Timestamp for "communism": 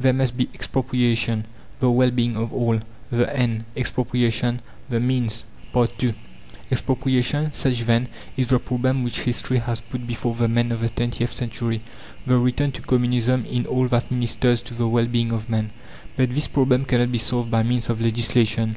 12.82-13.44